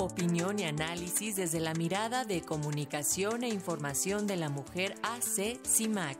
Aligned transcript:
Opinión 0.00 0.60
y 0.60 0.64
análisis 0.64 1.34
desde 1.34 1.58
la 1.58 1.74
mirada 1.74 2.24
de 2.24 2.40
comunicación 2.40 3.42
e 3.42 3.48
información 3.48 4.28
de 4.28 4.36
la 4.36 4.48
mujer 4.48 4.94
AC 5.02 5.58
CIMAC. 5.66 6.16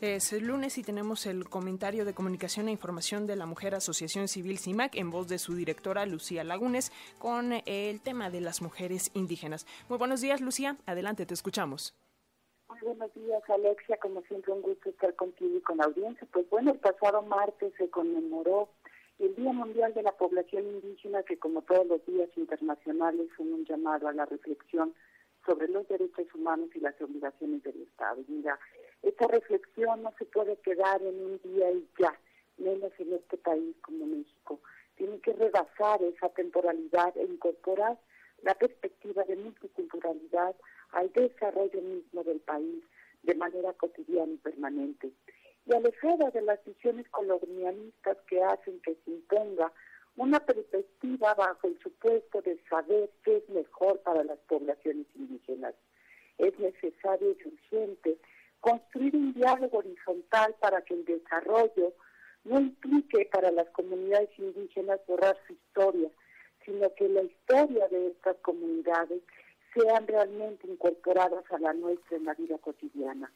Es 0.00 0.32
el 0.32 0.46
lunes 0.46 0.78
y 0.78 0.82
tenemos 0.82 1.26
el 1.26 1.48
comentario 1.48 2.04
de 2.04 2.12
comunicación 2.12 2.66
e 2.66 2.72
información 2.72 3.28
de 3.28 3.36
la 3.36 3.46
Mujer 3.46 3.76
Asociación 3.76 4.28
Civil 4.28 4.58
CIMAC 4.58 4.96
en 4.96 5.10
voz 5.10 5.28
de 5.28 5.38
su 5.38 5.54
directora 5.54 6.06
Lucía 6.06 6.42
Lagunes 6.42 6.90
con 7.18 7.52
el 7.66 8.00
tema 8.00 8.30
de 8.30 8.40
las 8.40 8.62
mujeres 8.62 9.10
indígenas. 9.14 9.64
Muy 9.88 9.98
buenos 9.98 10.20
días, 10.20 10.40
Lucía. 10.40 10.76
Adelante, 10.86 11.24
te 11.24 11.34
escuchamos. 11.34 11.94
Buenos 12.82 13.12
días, 13.12 13.42
Alexia. 13.50 13.98
Como 13.98 14.22
siempre, 14.22 14.52
un 14.52 14.62
gusto 14.62 14.88
estar 14.88 15.14
contigo 15.14 15.54
y 15.58 15.60
con 15.60 15.76
la 15.76 15.84
audiencia. 15.84 16.26
Pues 16.32 16.48
bueno, 16.48 16.70
el 16.72 16.78
pasado 16.78 17.20
martes 17.20 17.74
se 17.76 17.90
conmemoró 17.90 18.70
el 19.18 19.34
Día 19.34 19.52
Mundial 19.52 19.92
de 19.92 20.02
la 20.02 20.12
Población 20.12 20.66
Indígena, 20.66 21.22
que 21.22 21.38
como 21.38 21.60
todos 21.60 21.86
los 21.86 22.06
días 22.06 22.30
internacionales 22.36 23.28
son 23.36 23.52
un 23.52 23.66
llamado 23.66 24.08
a 24.08 24.14
la 24.14 24.24
reflexión 24.24 24.94
sobre 25.44 25.68
los 25.68 25.86
derechos 25.88 26.26
humanos 26.34 26.70
y 26.74 26.80
las 26.80 26.98
obligaciones 27.02 27.62
del 27.62 27.82
Estado. 27.82 28.22
Mira, 28.28 28.58
esta 29.02 29.26
reflexión 29.26 30.02
no 30.02 30.14
se 30.18 30.24
puede 30.24 30.56
quedar 30.56 31.02
en 31.02 31.22
un 31.22 31.40
día 31.42 31.70
y 31.70 31.86
ya, 31.98 32.18
menos 32.56 32.92
en 32.98 33.12
este 33.12 33.36
país 33.36 33.76
como 33.82 34.06
México. 34.06 34.58
Tiene 34.96 35.20
que 35.20 35.34
rebasar 35.34 36.02
esa 36.02 36.30
temporalidad 36.30 37.14
e 37.18 37.24
incorporar 37.24 37.98
la 38.42 38.54
perspectiva 38.54 39.22
de 39.24 39.36
multiculturalidad 39.36 40.56
al 40.92 41.12
desarrollo 41.12 41.80
mismo 41.80 42.24
del 42.24 42.40
país 42.40 42.82
de 43.22 43.34
manera 43.34 43.72
cotidiana 43.74 44.32
y 44.32 44.36
permanente. 44.38 45.12
Y 45.66 45.74
alejada 45.74 46.30
de 46.30 46.42
las 46.42 46.64
visiones 46.64 47.08
colonialistas 47.10 48.16
que 48.28 48.42
hacen 48.42 48.80
que 48.80 48.96
se 49.04 49.10
imponga 49.10 49.72
una 50.16 50.40
perspectiva 50.40 51.34
bajo 51.34 51.68
el 51.68 51.78
supuesto 51.80 52.42
de 52.42 52.58
saber 52.68 53.10
qué 53.24 53.38
es 53.38 53.48
mejor 53.50 54.00
para 54.00 54.24
las 54.24 54.38
poblaciones 54.40 55.06
indígenas. 55.14 55.74
Es 56.38 56.58
necesario 56.58 57.30
y 57.32 57.48
urgente 57.48 58.18
construir 58.60 59.16
un 59.16 59.32
diálogo 59.32 59.78
horizontal 59.78 60.54
para 60.60 60.82
que 60.82 60.94
el 60.94 61.04
desarrollo 61.04 61.92
no 62.44 62.60
implique 62.60 63.28
para 63.32 63.50
las 63.50 63.68
comunidades 63.70 64.30
indígenas 64.38 65.00
borrar 65.06 65.36
su 65.46 65.52
historia, 65.52 66.10
sino 66.64 66.92
que 66.94 67.08
la 67.08 67.22
historia 67.22 67.88
de 67.88 68.08
estas 68.08 68.36
comunidades 68.38 69.22
sean 69.74 70.06
realmente 70.06 70.66
incorporadas 70.66 71.44
a 71.50 71.58
la 71.58 71.72
nuestra 71.72 72.16
en 72.16 72.24
la 72.24 72.34
vida 72.34 72.58
cotidiana. 72.58 73.32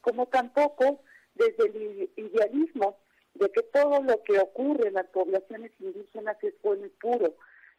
Como 0.00 0.26
tampoco 0.26 1.00
desde 1.34 1.66
el 1.66 2.10
idealismo 2.16 2.98
de 3.34 3.50
que 3.50 3.62
todo 3.62 4.02
lo 4.02 4.22
que 4.22 4.38
ocurre 4.38 4.88
en 4.88 4.94
las 4.94 5.06
poblaciones 5.06 5.72
indígenas 5.80 6.36
es 6.42 6.54
bueno 6.62 6.86
y 6.86 6.90
puro, 6.90 7.34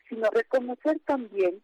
sino 0.10 0.30
reconocer 0.30 1.00
también 1.06 1.62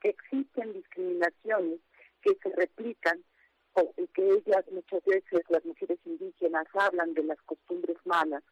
que 0.00 0.10
existen 0.10 0.72
discriminaciones 0.74 1.80
que 2.22 2.36
se 2.42 2.50
replican 2.50 3.24
o 3.72 3.92
que 4.14 4.30
ellas 4.30 4.64
muchas 4.70 5.04
veces, 5.04 5.42
las 5.48 5.64
mujeres 5.64 5.98
indígenas, 6.04 6.66
hablan 6.74 7.14
de 7.14 7.24
las 7.24 7.40
costumbres 7.42 7.96
malas, 8.04 8.42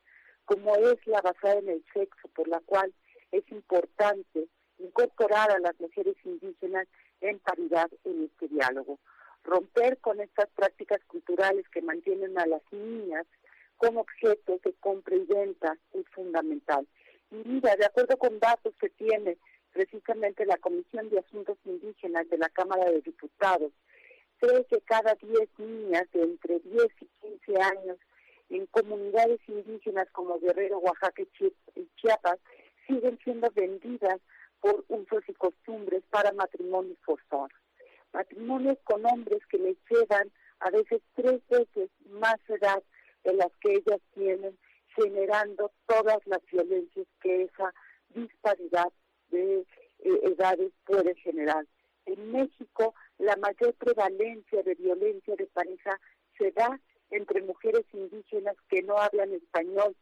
como 0.45 0.77
es 0.77 1.07
la 1.07 1.21
basada 1.23 1.59
en 1.59 1.69
el 1.71 1.85
sexo, 1.93 2.29
por 2.29 2.47
la 2.49 2.61
cual 2.61 2.93
es 3.33 3.51
importante 3.51 4.49
incorporar 4.95 5.51
a 5.51 5.59
las 5.59 5.79
mujeres 5.81 6.15
indígenas 6.25 6.87
en 7.21 7.39
paridad 7.41 7.91
en 8.05 8.25
este 8.25 8.47
diálogo. 8.49 9.01
Romper 9.43 9.99
con 9.99 10.21
estas 10.21 10.49
prácticas 10.51 11.01
culturales 11.07 11.69
que 11.71 11.83
mantienen 11.83 12.39
a 12.39 12.47
las 12.47 12.63
niñas 12.71 13.27
como 13.77 14.01
objeto 14.01 14.61
de 14.65 14.73
compra 14.75 15.17
y 15.17 15.25
venta 15.25 15.77
es 15.93 16.09
fundamental. 16.11 16.87
Y 17.33 17.43
mira, 17.45 17.75
de 17.75 17.87
acuerdo 17.87 18.17
con 18.17 18.39
datos 18.39 18.73
que 18.81 18.89
tiene 18.91 19.37
precisamente 19.73 20.47
la 20.47 20.57
Comisión 20.59 21.11
de 21.11 21.19
Asuntos 21.19 21.59
Indígenas 21.65 22.29
de 22.31 22.39
la 22.39 22.49
Cámara 22.49 22.85
de 22.85 23.01
Diputados, 23.01 23.73
cree 24.39 24.65
que 24.67 24.81
cada 24.83 25.15
10 25.17 25.49
niñas 25.59 26.05
de 26.13 26.23
entre 26.23 26.61
10 26.61 26.87
y 27.01 27.07
15 27.47 27.61
años 27.61 27.99
en 28.49 28.67
comunidades 28.67 29.41
indígenas 29.49 30.09
como 30.13 30.39
Guerrero, 30.39 30.79
Oaxaca 30.79 31.23
y 31.75 31.89
Chiapas 31.97 32.39
siguen 32.87 33.19
siendo 33.25 33.51
vendidas 33.51 34.21
por 34.65 34.83
usos 34.89 35.23
y 35.29 35.35
costumbres 35.35 36.03
para 36.09 36.33
matrimonios 36.33 36.97
forzados. 37.05 37.51
Matrimonios 38.15 38.79
con 38.85 39.05
hombres 39.05 39.45
que 39.51 39.59
les 39.59 39.77
llevan 39.91 40.33
a 40.61 40.71
veces 40.71 41.03
tres 41.15 41.43
veces 41.51 41.91
más 42.09 42.39
edad 42.49 42.83
de 43.25 43.35
las 43.35 43.53
que 43.61 43.75
ellas 43.75 44.01
tienen, 44.15 44.57
generando 44.97 45.71
todas 45.87 46.17
las 46.25 46.41
violencias 46.51 47.07
que 47.21 47.43
esa 47.43 47.75
disparidad 48.15 48.91
de 49.31 49.59
eh, 49.59 50.21
edades 50.23 50.73
puede 50.87 51.15
generar. 51.17 51.67
En 52.07 52.33
México, 52.33 52.95
la 53.19 53.37
mayor 53.37 53.75
prevalencia 53.75 54.63
de 54.63 54.77
violencia 54.77 55.37
de 55.37 55.47
pareja 55.49 56.01
se 56.39 56.53
da 56.53 56.81
entre 57.11 57.43
mujeres 57.43 57.85
indígenas 57.93 58.57
que 58.71 58.83
no 58.83 58.97
hablan 58.97 59.35
español. 59.35 59.95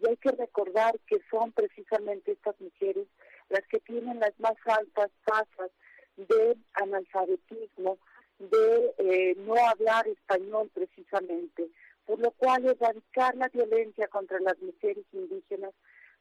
Y 0.00 0.08
hay 0.08 0.16
que 0.16 0.32
recordar 0.32 0.98
que 1.06 1.20
son 1.30 1.52
precisamente 1.52 2.32
estas 2.32 2.60
mujeres 2.60 3.06
las 3.48 3.66
que 3.68 3.80
tienen 3.80 4.20
las 4.20 4.38
más 4.38 4.56
altas 4.66 5.10
tasas 5.24 5.70
de 6.16 6.56
analfabetismo, 6.74 7.98
de 8.38 8.94
eh, 8.98 9.34
no 9.38 9.54
hablar 9.68 10.06
español 10.08 10.70
precisamente 10.72 11.70
por 12.08 12.18
lo 12.20 12.30
cual 12.30 12.64
erradicar 12.64 13.36
la 13.36 13.48
violencia 13.48 14.08
contra 14.08 14.40
las 14.40 14.58
mujeres 14.62 15.04
indígenas 15.12 15.74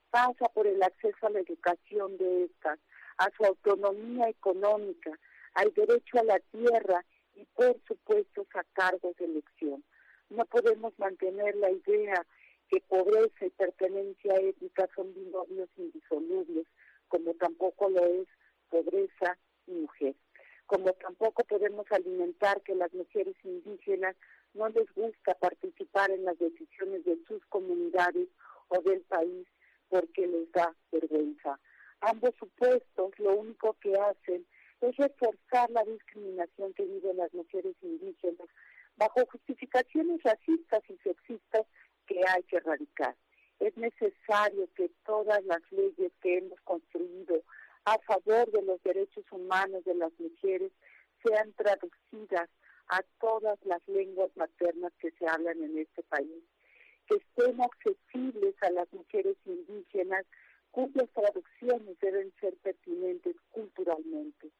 pasa 0.09 0.49
por 0.49 0.67
el 0.67 0.83
acceso 0.83 1.27
a 1.27 1.29
la 1.29 1.39
educación 1.39 2.17
de 2.17 2.43
estas, 2.43 2.77
a 3.17 3.29
su 3.37 3.45
autonomía 3.45 4.27
económica, 4.27 5.17
al 5.53 5.73
derecho 5.73 6.19
a 6.19 6.25
la 6.25 6.39
tierra 6.51 7.05
y 7.35 7.45
por 7.55 7.79
supuesto 7.87 8.45
a 8.53 8.63
cargos 8.73 9.15
de 9.15 9.25
elección. 9.25 9.81
No 10.29 10.43
podemos 10.43 10.91
mantener 10.99 11.55
la 11.55 11.71
idea 11.71 12.25
que 12.67 12.81
pobreza 12.81 13.45
y 13.45 13.49
pertenencia 13.51 14.35
étnica 14.41 14.89
son 14.93 15.13
binomios 15.13 15.69
indisolubles, 15.77 16.67
tampoco 17.87 17.89
lo 17.89 18.21
es 18.21 18.27
pobreza 18.69 19.37
y 19.67 19.71
mujer. 19.71 20.15
Como 20.65 20.91
tampoco 20.93 21.43
podemos 21.45 21.85
alimentar 21.91 22.61
que 22.61 22.75
las 22.75 22.93
mujeres 22.93 23.35
indígenas 23.43 24.15
no 24.53 24.67
les 24.69 24.91
gusta 24.93 25.33
participar 25.35 26.11
en 26.11 26.25
las 26.25 26.37
decisiones 26.37 27.05
de 27.05 27.17
sus 27.27 27.45
comunidades 27.45 28.27
o 28.67 28.81
del 28.81 29.01
país 29.01 29.47
porque 29.89 30.27
les 30.27 30.51
da 30.51 30.75
vergüenza. 30.91 31.59
Ambos 32.01 32.35
supuestos 32.37 33.17
lo 33.17 33.37
único 33.37 33.73
que 33.81 33.93
hacen 33.95 34.45
es 34.81 34.95
reforzar 34.97 35.69
la 35.71 35.83
discriminación 35.85 36.73
que 36.73 36.83
viven 36.83 37.17
las 37.17 37.33
mujeres 37.33 37.75
indígenas 37.81 38.47
bajo 38.97 39.25
justificaciones 39.31 40.21
racistas 40.23 40.81
y 40.89 40.97
sexistas 40.97 41.65
que 42.05 42.21
hay 42.27 42.43
que 42.43 42.57
erradicar. 42.57 43.15
Es 43.59 43.75
necesario 43.75 44.67
que 44.75 44.91
todas 45.05 45.43
las 45.45 45.61
leyes 45.71 46.11
que 46.21 46.37
hemos 46.37 46.59
construido 46.61 47.41
a 47.87 47.97
favor 47.99 48.51
de 48.51 48.61
los 48.63 48.83
derechos 48.83 49.23
humanos 49.31 49.81
de 49.85 49.95
las 49.95 50.11
mujeres 50.19 50.73
sean 51.23 51.53
traducidas 51.53 52.49
a 52.89 53.01
todas 53.21 53.57
las 53.63 53.81
lenguas 53.87 54.29
maternas 54.35 54.91
que 54.99 55.11
se 55.11 55.25
hablan 55.25 55.63
en 55.63 55.77
este 55.77 56.03
país, 56.03 56.43
que 57.07 57.15
estén 57.15 57.61
accesibles 57.61 58.55
a 58.61 58.71
las 58.71 58.91
mujeres 58.91 59.37
indígenas 59.45 60.25
cuyas 60.71 61.09
traducciones 61.13 61.97
deben 62.01 62.33
ser 62.41 62.57
pertinentes 62.57 63.37
culturalmente. 63.51 64.51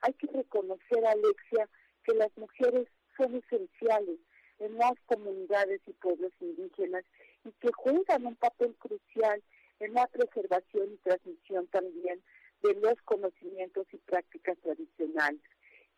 Hay 0.00 0.14
que 0.14 0.28
reconocer, 0.28 1.04
Alexia, 1.04 1.68
que 2.04 2.14
las 2.14 2.34
mujeres 2.38 2.88
son 3.14 3.36
esenciales 3.36 4.20
en 4.58 4.78
las 4.78 4.94
comunidades 5.04 5.82
y 5.86 5.92
pueblos 5.92 6.32
indígenas 6.40 7.04
y 7.44 7.52
que 7.60 7.72
juegan 7.72 8.24
un 8.24 8.36
papel 8.36 8.74
crucial 8.78 9.42
en 9.80 9.92
la 9.92 10.06
preservación 10.06 10.94
y 10.94 10.96
transmisión 10.96 11.66
también 11.66 12.22
de 12.62 12.74
los 12.74 13.00
conocimientos 13.04 13.86
y 13.92 13.98
prácticas 13.98 14.58
tradicionales 14.58 15.40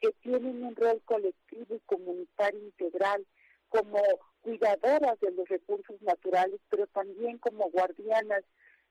que 0.00 0.12
tienen 0.20 0.64
un 0.64 0.74
rol 0.74 1.00
colectivo 1.04 1.76
y 1.76 1.80
comunitario 1.80 2.60
integral 2.60 3.24
como 3.68 4.00
cuidadoras 4.42 5.18
de 5.20 5.30
los 5.30 5.48
recursos 5.48 6.00
naturales, 6.02 6.60
pero 6.68 6.86
también 6.88 7.38
como 7.38 7.70
guardianas 7.70 8.42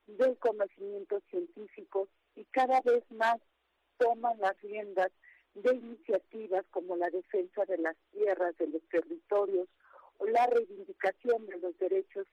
del 0.06 0.36
conocimiento 0.38 1.20
científico 1.30 2.08
y 2.34 2.44
cada 2.46 2.80
vez 2.80 3.04
más 3.10 3.36
toman 3.98 4.38
las 4.40 4.60
riendas 4.62 5.10
de 5.54 5.74
iniciativas 5.74 6.64
como 6.70 6.96
la 6.96 7.10
defensa 7.10 7.64
de 7.66 7.78
las 7.78 7.96
tierras, 8.10 8.56
de 8.56 8.68
los 8.68 8.82
territorios 8.88 9.68
o 10.18 10.26
la 10.26 10.46
reivindicación 10.46 11.46
de 11.46 11.58
los 11.58 11.78
derechos 11.78 12.26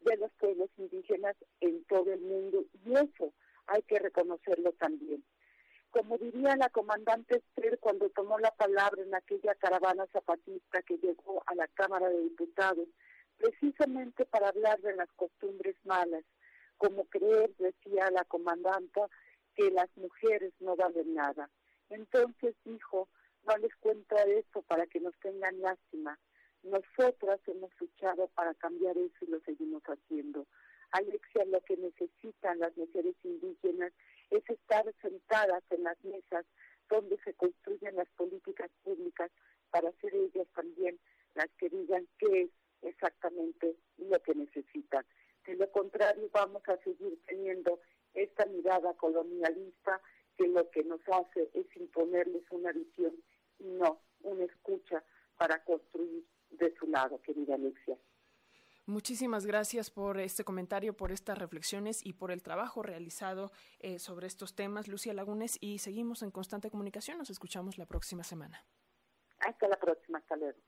de 0.00 0.16
los 0.16 0.30
pueblos 0.32 0.70
indígenas 0.76 1.36
en 1.60 1.84
todo 1.84 2.12
el 2.12 2.20
mundo. 2.20 2.64
Y 2.84 2.92
eso 2.92 3.32
hay 3.66 3.82
reconocerlo 4.54 4.72
también 4.78 5.24
como 5.92 6.16
diría 6.16 6.56
la 6.56 6.70
comandante 6.70 7.36
Esther 7.36 7.78
cuando 7.78 8.08
tomó 8.08 8.38
la 8.38 8.50
palabra 8.50 9.02
en 9.02 9.14
aquella 9.14 9.54
caravana 9.54 10.06
zapatista 10.06 10.80
que 10.82 10.96
llegó 10.96 11.42
a 11.44 11.54
la 11.54 11.68
Cámara 11.68 12.08
de 12.08 12.18
Diputados, 12.22 12.88
precisamente 13.36 14.24
para 14.24 14.48
hablar 14.48 14.80
de 14.80 14.96
las 14.96 15.12
costumbres 15.12 15.76
malas, 15.84 16.24
como 16.78 17.04
creer, 17.04 17.54
decía 17.58 18.10
la 18.10 18.24
comandanta, 18.24 19.06
que 19.54 19.70
las 19.70 19.94
mujeres 19.96 20.54
no 20.60 20.76
valen 20.76 21.12
nada. 21.12 21.50
Entonces 21.90 22.54
dijo, 22.64 23.08
no 23.46 23.54
les 23.58 23.74
cuento 23.76 24.16
esto 24.16 24.62
para 24.62 24.86
que 24.86 24.98
nos 24.98 25.14
tengan 25.20 25.60
lástima. 25.60 26.18
Nosotras 26.62 27.38
hemos 27.46 27.70
luchado 27.78 28.28
para 28.28 28.54
cambiar 28.54 28.96
eso 28.96 29.26
y 29.26 29.26
lo 29.26 29.40
seguimos 29.40 29.82
haciendo. 29.82 30.46
Alexia, 30.92 31.44
lo 31.46 31.60
que 31.60 31.76
necesitan 31.76 32.60
las 32.60 32.74
mujeres 32.78 33.14
indígenas 33.24 33.92
es 34.32 34.48
estar 34.48 34.84
sentadas 35.00 35.62
en 35.70 35.84
las 35.84 36.02
mesas 36.04 36.44
donde 36.88 37.18
se 37.24 37.34
construyen 37.34 37.96
las 37.96 38.08
políticas 38.10 38.70
públicas 38.82 39.30
para 39.70 39.92
ser 40.00 40.14
ellas 40.14 40.46
también 40.54 40.98
las 41.34 41.48
que 41.58 41.68
digan 41.68 42.06
qué 42.18 42.42
es 42.42 42.50
exactamente 42.82 43.76
lo 43.98 44.20
que 44.22 44.34
necesitan. 44.34 45.04
De 45.46 45.56
lo 45.56 45.70
contrario, 45.70 46.28
vamos 46.32 46.62
a 46.68 46.76
seguir 46.78 47.18
teniendo 47.26 47.80
esta 48.14 48.46
mirada 48.46 48.94
colonialista 48.94 50.00
que 50.36 50.46
lo 50.48 50.70
que 50.70 50.84
nos 50.84 51.00
hace 51.08 51.50
es 51.54 51.66
imponerles 51.76 52.42
una 52.50 52.72
visión 52.72 53.14
y 53.58 53.64
no 53.64 54.00
una 54.22 54.44
escucha 54.44 55.02
para 55.36 55.62
construir 55.64 56.24
de 56.50 56.74
su 56.76 56.86
lado, 56.86 57.20
querida 57.22 57.54
Alexia. 57.54 57.96
Muchísimas 58.86 59.46
gracias 59.46 59.90
por 59.90 60.18
este 60.18 60.42
comentario, 60.44 60.96
por 60.96 61.12
estas 61.12 61.38
reflexiones 61.38 62.04
y 62.04 62.14
por 62.14 62.32
el 62.32 62.42
trabajo 62.42 62.82
realizado 62.82 63.52
eh, 63.78 64.00
sobre 64.00 64.26
estos 64.26 64.56
temas, 64.56 64.88
Lucia 64.88 65.14
Lagunes, 65.14 65.56
y 65.60 65.78
seguimos 65.78 66.22
en 66.22 66.32
constante 66.32 66.68
comunicación. 66.68 67.18
Nos 67.18 67.30
escuchamos 67.30 67.78
la 67.78 67.86
próxima 67.86 68.24
semana. 68.24 68.64
Hasta 69.38 69.68
la 69.68 69.78
próxima, 69.78 70.18
hasta 70.18 70.36
luego. 70.36 70.58